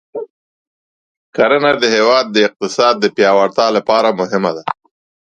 [1.35, 4.63] کرنه د هېواد د اقتصاد د پیاوړتیا لپاره مهمه ده.